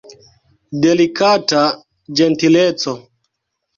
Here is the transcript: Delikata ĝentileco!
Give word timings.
Delikata 0.85 1.61
ĝentileco! 2.21 2.99